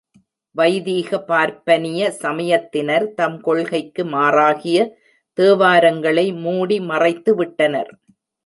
[0.55, 4.79] வைதீக பார்ப்பனிய சமயத்தினர் தம் கொள்கைக்கு மாறாகிய
[5.37, 7.91] தேவாரங்களை மூடி மறைத்து விட்டனர்.